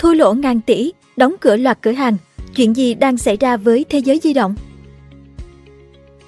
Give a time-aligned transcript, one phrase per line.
[0.00, 2.16] thua lỗ ngàn tỷ, đóng cửa loạt cửa hàng.
[2.56, 4.54] Chuyện gì đang xảy ra với thế giới di động?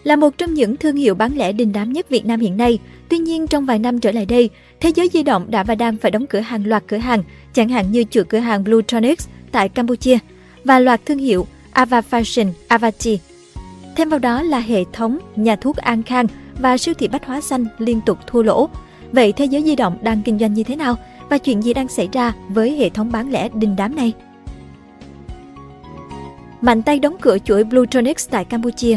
[0.05, 2.79] Là một trong những thương hiệu bán lẻ đình đám nhất Việt Nam hiện nay,
[3.09, 4.51] tuy nhiên trong vài năm trở lại đây,
[4.81, 7.23] thế giới di động đã và đang phải đóng cửa hàng loạt cửa hàng,
[7.55, 10.19] chẳng hạn như chuỗi cửa hàng Bluetronics tại Campuchia
[10.65, 13.19] và loạt thương hiệu Ava Fashion, Avati.
[13.97, 16.27] Thêm vào đó là hệ thống nhà thuốc An Khang
[16.61, 18.69] và siêu thị bách hóa xanh liên tục thua lỗ.
[19.13, 20.97] Vậy thế giới di động đang kinh doanh như thế nào?
[21.33, 24.13] Và chuyện gì đang xảy ra với hệ thống bán lẻ đình đám này?
[26.61, 28.97] Mạnh tay đóng cửa chuỗi Bluetronics tại Campuchia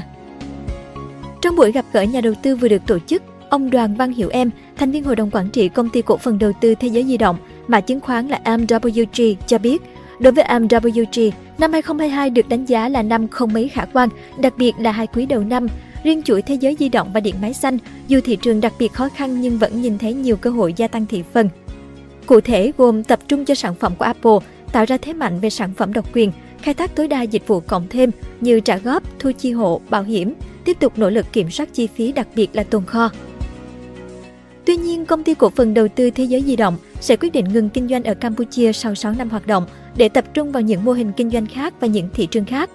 [1.42, 4.30] Trong buổi gặp gỡ nhà đầu tư vừa được tổ chức, ông Đoàn Văn Hiểu
[4.30, 7.04] Em, thành viên hội đồng quản trị công ty cổ phần đầu tư Thế giới
[7.04, 7.38] di động,
[7.68, 9.82] mà chứng khoán là MWG cho biết,
[10.20, 14.54] đối với MWG, năm 2022 được đánh giá là năm không mấy khả quan, đặc
[14.58, 15.68] biệt là hai quý đầu năm.
[16.04, 17.78] Riêng chuỗi thế giới di động và điện máy xanh,
[18.08, 20.88] dù thị trường đặc biệt khó khăn nhưng vẫn nhìn thấy nhiều cơ hội gia
[20.88, 21.50] tăng thị phần.
[22.26, 24.38] Cụ thể gồm tập trung cho sản phẩm của Apple,
[24.72, 27.60] tạo ra thế mạnh về sản phẩm độc quyền, khai thác tối đa dịch vụ
[27.60, 30.34] cộng thêm như trả góp, thu chi hộ, bảo hiểm,
[30.66, 33.10] tiếp tục nỗ lực kiểm soát chi phí đặc biệt là tồn kho.
[34.66, 37.46] Tuy nhiên, công ty cổ phần đầu tư Thế giới di động sẽ quyết định
[37.54, 39.66] ngừng kinh doanh ở Campuchia sau 6 năm hoạt động
[39.98, 42.70] để tập trung vào những mô hình kinh doanh khác và những thị trường khác.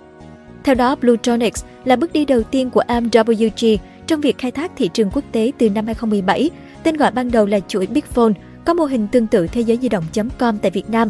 [0.64, 4.91] Theo đó, Bluetronics là bước đi đầu tiên của MWG trong việc khai thác thị
[4.94, 6.50] trường quốc tế từ năm 2017,
[6.83, 8.33] tên gọi ban đầu là chuỗi Big Phone,
[8.64, 11.08] có mô hình tương tự thế giới di động.com tại Việt Nam.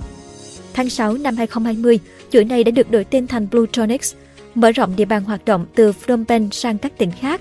[0.74, 1.98] Tháng 6 năm 2020,
[2.30, 4.14] chuỗi này đã được đổi tên thành Bluetronics,
[4.54, 7.40] mở rộng địa bàn hoạt động từ Phnom Penh sang các tỉnh khác.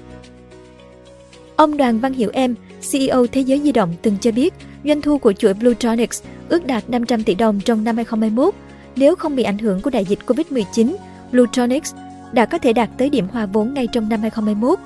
[1.56, 2.56] Ông Đoàn Văn Hiểu Em,
[2.92, 4.54] CEO Thế giới di động từng cho biết,
[4.86, 8.54] doanh thu của chuỗi Bluetronics ước đạt 500 tỷ đồng trong năm 2021.
[8.96, 10.96] Nếu không bị ảnh hưởng của đại dịch Covid-19,
[11.32, 11.94] Bluetronics
[12.32, 14.80] đã có thể đạt tới điểm hòa vốn ngay trong năm 2021.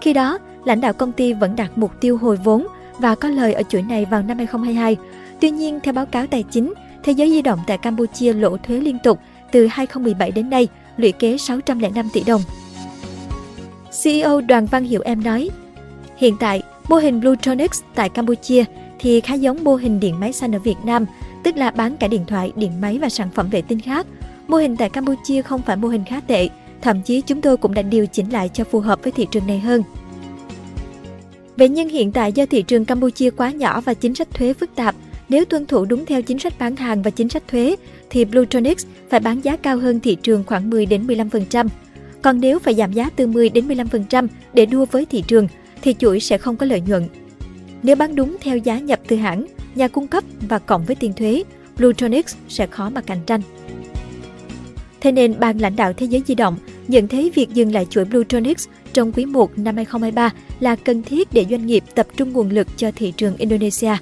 [0.00, 2.66] Khi đó, lãnh đạo công ty vẫn đạt mục tiêu hồi vốn
[3.02, 4.96] và có lời ở chuỗi này vào năm 2022.
[5.40, 6.72] Tuy nhiên, theo báo cáo tài chính,
[7.04, 9.18] thế giới di động tại Campuchia lỗ thuế liên tục
[9.52, 12.42] từ 2017 đến nay, lũy kế 605 tỷ đồng.
[14.02, 15.50] CEO Đoàn Văn Hiệu Em nói,
[16.16, 18.64] Hiện tại, mô hình Bluetronics tại Campuchia
[18.98, 21.06] thì khá giống mô hình điện máy xanh ở Việt Nam,
[21.44, 24.06] tức là bán cả điện thoại, điện máy và sản phẩm vệ tinh khác.
[24.48, 26.48] Mô hình tại Campuchia không phải mô hình khá tệ,
[26.82, 29.46] thậm chí chúng tôi cũng đã điều chỉnh lại cho phù hợp với thị trường
[29.46, 29.82] này hơn.
[31.56, 34.74] Vậy nhưng hiện tại do thị trường Campuchia quá nhỏ và chính sách thuế phức
[34.74, 34.94] tạp,
[35.28, 37.76] nếu tuân thủ đúng theo chính sách bán hàng và chính sách thuế,
[38.10, 41.68] thì Bluetronics phải bán giá cao hơn thị trường khoảng 10 đến 15%.
[42.22, 45.48] Còn nếu phải giảm giá từ 10 đến 15% để đua với thị trường,
[45.82, 47.08] thì chuỗi sẽ không có lợi nhuận.
[47.82, 51.12] Nếu bán đúng theo giá nhập từ hãng, nhà cung cấp và cộng với tiền
[51.12, 51.42] thuế,
[51.78, 53.40] Bluetronics sẽ khó mà cạnh tranh.
[55.00, 56.56] Thế nên, ban lãnh đạo Thế giới di động
[56.88, 60.30] nhận thấy việc dừng lại chuỗi Bluetronics trong quý 1 năm 2023
[60.60, 63.92] là cần thiết để doanh nghiệp tập trung nguồn lực cho thị trường Indonesia.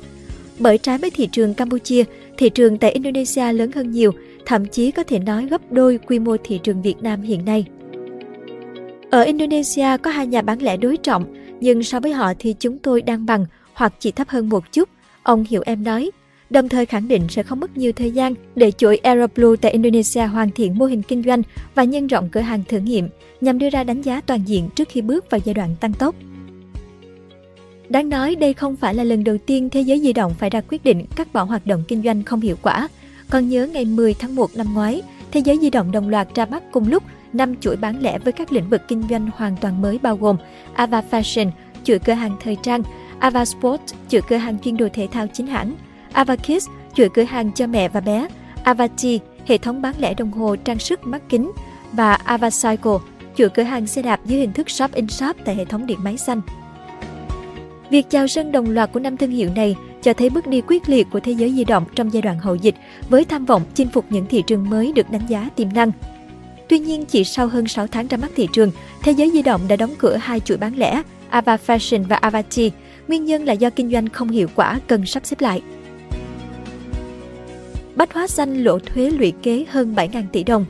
[0.59, 2.05] Bởi trái với thị trường Campuchia,
[2.37, 4.13] thị trường tại Indonesia lớn hơn nhiều,
[4.47, 7.65] thậm chí có thể nói gấp đôi quy mô thị trường Việt Nam hiện nay.
[9.11, 12.79] Ở Indonesia có hai nhà bán lẻ đối trọng, nhưng so với họ thì chúng
[12.79, 14.89] tôi đang bằng hoặc chỉ thấp hơn một chút,
[15.23, 16.11] ông Hiểu Em nói.
[16.51, 20.23] Đồng thời khẳng định sẽ không mất nhiều thời gian để chuỗi Aeroblue tại Indonesia
[20.23, 21.43] hoàn thiện mô hình kinh doanh
[21.75, 23.09] và nhân rộng cửa hàng thử nghiệm
[23.41, 26.15] nhằm đưa ra đánh giá toàn diện trước khi bước vào giai đoạn tăng tốc.
[27.89, 30.61] Đáng nói, đây không phải là lần đầu tiên thế giới di động phải ra
[30.69, 32.89] quyết định cắt bỏ hoạt động kinh doanh không hiệu quả.
[33.31, 36.47] Còn nhớ ngày 10 tháng 1 năm ngoái, thế giới di động đồng loạt ra
[36.47, 39.83] mắt cùng lúc năm chuỗi bán lẻ với các lĩnh vực kinh doanh hoàn toàn
[39.83, 40.37] mới bao gồm
[40.75, 41.51] Ava Fashion,
[41.85, 42.83] chuỗi cửa hàng thời trang,
[43.19, 45.75] Ava Sport, chuỗi cửa hàng chuyên đồ thể thao chính hãng,
[46.13, 48.29] Avakis chuỗi cửa hàng cho mẹ và bé,
[48.63, 51.53] Avati, hệ thống bán lẻ đồng hồ trang sức mắt kính
[51.93, 52.99] và Avacycle
[53.37, 55.99] chuỗi cửa hàng xe đạp dưới hình thức shop in shop tại hệ thống điện
[56.03, 56.41] máy xanh.
[57.91, 60.89] Việc chào sân đồng loạt của năm thương hiệu này cho thấy bước đi quyết
[60.89, 62.75] liệt của thế giới di động trong giai đoạn hậu dịch
[63.09, 65.93] với tham vọng chinh phục những thị trường mới được đánh giá tiềm năng.
[66.69, 68.71] Tuy nhiên, chỉ sau hơn 6 tháng ra mắt thị trường,
[69.03, 72.73] thế giới di động đã đóng cửa hai chuỗi bán lẻ, Ava Fashion và Avati.
[73.09, 75.63] Nguyên nhân là do kinh doanh không hiệu quả cần sắp xếp lại.
[78.01, 80.65] Bách hóa xanh lỗ thuế lũy kế hơn 7.000 tỷ đồng.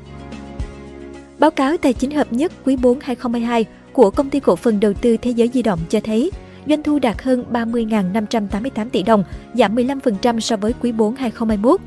[1.38, 4.92] Báo cáo tài chính hợp nhất quý 4 2022 của công ty cổ phần đầu
[4.92, 6.30] tư Thế giới di động cho thấy,
[6.66, 9.24] doanh thu đạt hơn 30.588 tỷ đồng,
[9.54, 11.80] giảm 15% so với quý 4 2021.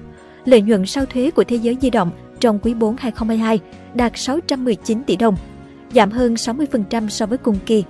[0.46, 3.60] Lợi nhuận sau thuế của Thế giới di động trong quý 4 2022
[3.94, 5.36] đạt 619 tỷ đồng,
[5.96, 7.84] giảm hơn 60% so với cùng kỳ.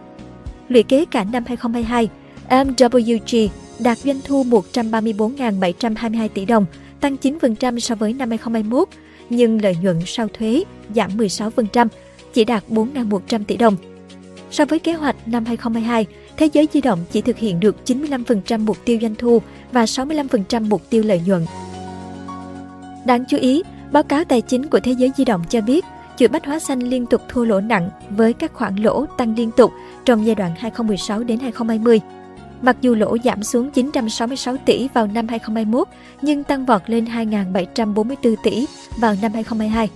[0.69, 2.09] Lũy kế cả năm 2022,
[2.49, 3.49] MWG
[3.83, 6.65] đạt doanh thu 134.722 tỷ đồng,
[6.99, 8.87] tăng 9% so với năm 2021,
[9.29, 10.63] nhưng lợi nhuận sau thuế
[10.95, 11.87] giảm 16%,
[12.33, 13.75] chỉ đạt 4.100 tỷ đồng.
[14.51, 16.05] So với kế hoạch năm 2022,
[16.37, 19.41] thế giới di động chỉ thực hiện được 95% mục tiêu doanh thu
[19.71, 21.45] và 65% mục tiêu lợi nhuận.
[23.05, 25.85] Đáng chú ý, báo cáo tài chính của Thế giới di động cho biết,
[26.17, 29.51] chuỗi bách hóa xanh liên tục thua lỗ nặng với các khoản lỗ tăng liên
[29.51, 29.71] tục
[30.05, 32.01] trong giai đoạn 2016 đến 2020.
[32.63, 35.87] Mặc dù lỗ giảm xuống 966 tỷ vào năm 2021,
[36.21, 38.65] nhưng tăng vọt lên 2.744 tỷ
[38.97, 39.89] vào năm 2022.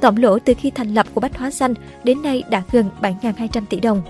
[0.00, 1.74] Tổng lỗ từ khi thành lập của Bách Hóa Xanh
[2.04, 4.02] đến nay đã gần 7.200 tỷ đồng.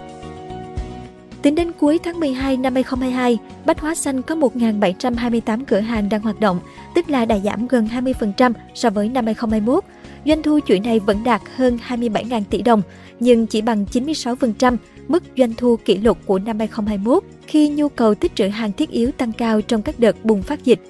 [1.43, 6.23] Tính đến cuối tháng 12 năm 2022, Bách Hóa Xanh có 1.728 cửa hàng đang
[6.23, 6.61] hoạt động,
[6.95, 9.85] tức là đã giảm gần 20% so với năm 2021.
[10.27, 12.83] Doanh thu chuỗi này vẫn đạt hơn 27.000 tỷ đồng,
[13.21, 14.77] nhưng chỉ bằng 96%
[15.09, 18.91] mức doanh thu kỷ lục của năm 2021 khi nhu cầu tích trữ hàng thiết
[18.91, 20.81] yếu tăng cao trong các đợt bùng phát dịch.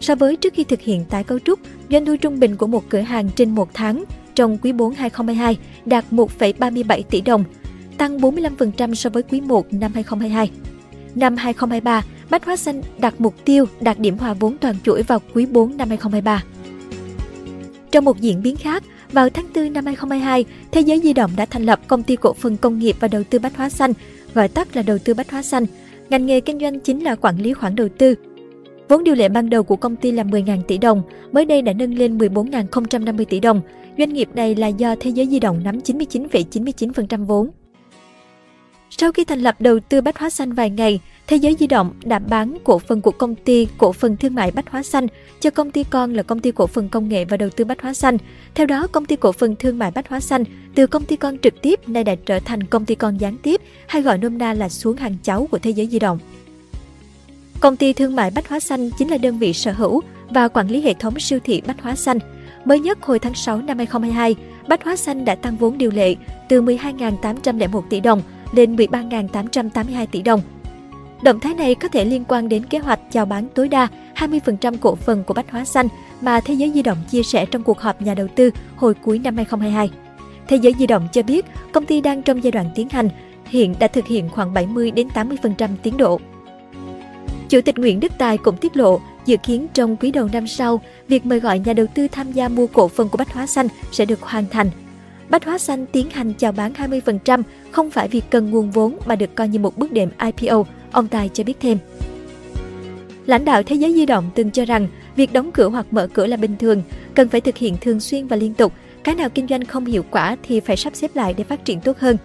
[0.00, 1.58] So với trước khi thực hiện tái cấu trúc,
[1.90, 4.04] doanh thu trung bình của một cửa hàng trên một tháng
[4.34, 7.44] trong quý 4 2022 đạt 1,37 tỷ đồng,
[7.98, 10.50] tăng 45% so với quý 1 năm 2022.
[11.14, 15.20] Năm 2023, Bách Hóa Xanh đặt mục tiêu đạt điểm hòa vốn toàn chuỗi vào
[15.34, 16.42] quý 4 năm 2023.
[17.90, 18.82] Trong một diễn biến khác,
[19.14, 22.32] vào tháng 4 năm 2022, Thế giới di động đã thành lập công ty cổ
[22.32, 23.92] phần công nghiệp và đầu tư Bách Hóa Xanh,
[24.34, 25.66] gọi tắt là đầu tư Bách Hóa Xanh.
[26.10, 28.14] Ngành nghề kinh doanh chính là quản lý khoản đầu tư.
[28.88, 31.02] Vốn điều lệ ban đầu của công ty là 10.000 tỷ đồng,
[31.32, 33.60] mới đây đã nâng lên 14.050 tỷ đồng.
[33.98, 37.50] Doanh nghiệp này là do Thế giới di động nắm 99,99% vốn.
[38.98, 41.92] Sau khi thành lập đầu tư Bách Hóa Xanh vài ngày, Thế giới di động
[42.04, 45.06] đã bán cổ phần của công ty cổ phần thương mại Bách Hóa Xanh
[45.40, 47.82] cho công ty con là công ty cổ phần công nghệ và đầu tư Bách
[47.82, 48.18] Hóa Xanh.
[48.54, 50.44] Theo đó, công ty cổ phần thương mại Bách Hóa Xanh
[50.74, 53.60] từ công ty con trực tiếp nay đã trở thành công ty con gián tiếp
[53.86, 56.18] hay gọi nôm na là xuống hàng cháu của Thế giới di động.
[57.60, 60.00] Công ty thương mại Bách Hóa Xanh chính là đơn vị sở hữu
[60.30, 62.18] và quản lý hệ thống siêu thị Bách Hóa Xanh.
[62.64, 64.34] Mới nhất hồi tháng 6 năm 2022,
[64.68, 66.14] Bách Hóa Xanh đã tăng vốn điều lệ
[66.48, 68.22] từ 12.801 tỷ đồng
[68.54, 70.40] lên 13.882 tỷ đồng.
[71.22, 74.76] Động thái này có thể liên quan đến kế hoạch chào bán tối đa 20%
[74.80, 75.88] cổ phần của Bách Hóa Xanh
[76.20, 79.18] mà Thế giới di động chia sẻ trong cuộc họp nhà đầu tư hồi cuối
[79.18, 79.90] năm 2022.
[80.48, 83.08] Thế giới di động cho biết công ty đang trong giai đoạn tiến hành,
[83.46, 86.20] hiện đã thực hiện khoảng 70 đến 80% tiến độ.
[87.48, 90.80] Chủ tịch Nguyễn Đức Tài cũng tiết lộ dự kiến trong quý đầu năm sau,
[91.08, 93.68] việc mời gọi nhà đầu tư tham gia mua cổ phần của Bách Hóa Xanh
[93.92, 94.70] sẽ được hoàn thành
[95.28, 99.16] Bách Hóa Xanh tiến hành chào bán 20% không phải vì cần nguồn vốn mà
[99.16, 101.78] được coi như một bước đệm IPO, ông Tài cho biết thêm.
[103.26, 106.26] Lãnh đạo Thế giới di động từng cho rằng việc đóng cửa hoặc mở cửa
[106.26, 106.82] là bình thường,
[107.14, 108.72] cần phải thực hiện thường xuyên và liên tục.
[109.04, 111.80] Cái nào kinh doanh không hiệu quả thì phải sắp xếp lại để phát triển
[111.80, 112.16] tốt hơn.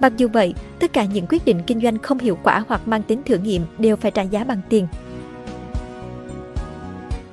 [0.00, 3.02] Mặc dù vậy, tất cả những quyết định kinh doanh không hiệu quả hoặc mang
[3.02, 4.86] tính thử nghiệm đều phải trả giá bằng tiền.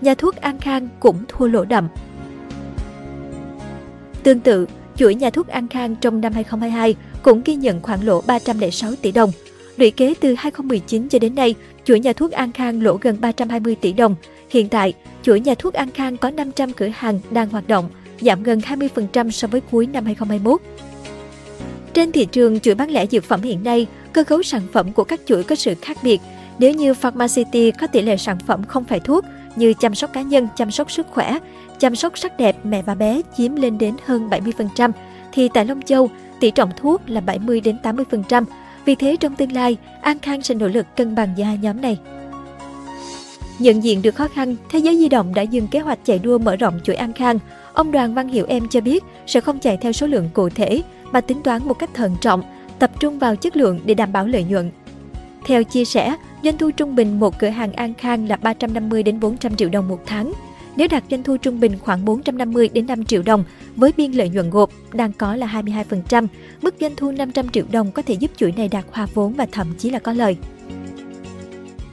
[0.02, 1.88] Nhà thuốc An Khang cũng thua lỗ đậm.
[4.24, 8.22] Tương tự, chuỗi nhà thuốc An Khang trong năm 2022 cũng ghi nhận khoản lỗ
[8.22, 9.32] 306 tỷ đồng.
[9.78, 11.56] Lũy kế từ 2019 cho đến nay,
[11.86, 14.16] chuỗi nhà thuốc An Khang lỗ gần 320 tỷ đồng.
[14.50, 14.94] Hiện tại,
[15.24, 17.90] chuỗi nhà thuốc An Khang có 500 cửa hàng đang hoạt động,
[18.22, 20.62] giảm gần 20% so với cuối năm 2021.
[21.94, 25.04] Trên thị trường chuỗi bán lẻ dược phẩm hiện nay, cơ cấu sản phẩm của
[25.04, 26.22] các chuỗi có sự khác biệt.
[26.60, 29.26] Nếu như Pharmacity có tỷ lệ sản phẩm không phải thuốc
[29.56, 31.38] như chăm sóc cá nhân, chăm sóc sức khỏe,
[31.80, 34.92] chăm sóc sắc đẹp mẹ và bé chiếm lên đến hơn 70%,
[35.32, 36.10] thì tại Long Châu,
[36.40, 38.44] tỷ trọng thuốc là 70 đến 80%.
[38.86, 41.82] Vì thế trong tương lai, An Khang sẽ nỗ lực cân bằng giữa hai nhóm
[41.82, 41.98] này.
[43.60, 46.38] Nhận diện được khó khăn, Thế giới di động đã dừng kế hoạch chạy đua
[46.38, 47.40] mở rộng chuỗi An Khang.
[47.74, 50.82] Ông Đoàn Văn Hiệu Em cho biết sẽ không chạy theo số lượng cụ thể
[51.12, 52.44] mà tính toán một cách thận trọng,
[52.80, 54.72] tập trung vào chất lượng để đảm bảo lợi nhuận.
[55.46, 59.20] Theo chia sẻ, doanh thu trung bình một cửa hàng An Khang là 350 đến
[59.20, 60.34] 400 triệu đồng một tháng.
[60.76, 63.44] Nếu đạt doanh thu trung bình khoảng 450 đến 5 triệu đồng
[63.76, 66.28] với biên lợi nhuận gộp đang có là 22%,
[66.62, 69.48] mức doanh thu 500 triệu đồng có thể giúp chuỗi này đạt hòa vốn và
[69.52, 70.38] thậm chí là có lời.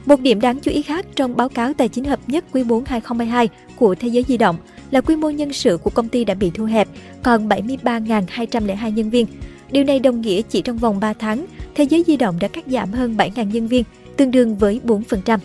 [0.05, 2.83] Một điểm đáng chú ý khác trong báo cáo tài chính hợp nhất quý 4
[2.85, 4.57] 2022 của Thế giới di động
[4.91, 6.87] là quy mô nhân sự của công ty đã bị thu hẹp,
[7.23, 9.25] còn 73.202 nhân viên.
[9.71, 11.45] Điều này đồng nghĩa chỉ trong vòng 3 tháng,
[11.75, 13.83] Thế giới di động đã cắt giảm hơn 7.000 nhân viên,
[14.17, 15.39] tương đương với 4%.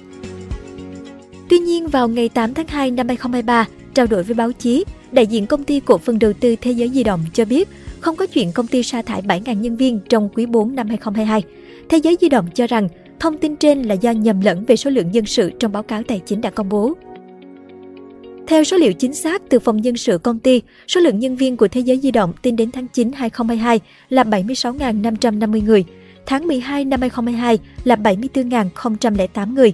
[1.49, 5.26] Tuy nhiên, vào ngày 8 tháng 2 năm 2023, trao đổi với báo chí, đại
[5.26, 7.69] diện công ty cổ phần đầu tư Thế giới di động cho biết
[8.00, 11.43] không có chuyện công ty sa thải 7.000 nhân viên trong quý 4 năm 2022.
[11.88, 12.88] Thế giới di động cho rằng
[13.21, 16.02] thông tin trên là do nhầm lẫn về số lượng nhân sự trong báo cáo
[16.02, 16.95] tài chính đã công bố.
[18.47, 21.57] Theo số liệu chính xác từ phòng nhân sự công ty, số lượng nhân viên
[21.57, 25.85] của Thế giới di động tính đến tháng 9 2022 là 76.550 người,
[26.26, 29.73] tháng 12 năm 2022 là 74.008 người.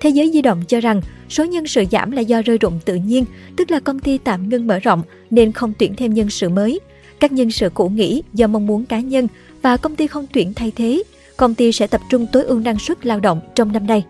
[0.00, 2.94] Thế giới di động cho rằng số nhân sự giảm là do rơi rụng tự
[2.94, 3.24] nhiên,
[3.56, 6.80] tức là công ty tạm ngưng mở rộng nên không tuyển thêm nhân sự mới.
[7.20, 9.28] Các nhân sự cũ nghỉ do mong muốn cá nhân
[9.62, 11.02] và công ty không tuyển thay thế.
[11.36, 14.04] Công ty sẽ tập trung tối ưu năng suất lao động trong năm nay.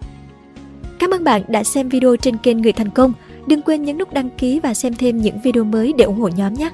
[0.98, 3.12] Cảm ơn bạn đã xem video trên kênh Người Thành Công.
[3.46, 6.28] Đừng quên nhấn nút đăng ký và xem thêm những video mới để ủng hộ
[6.28, 6.70] nhóm nhé!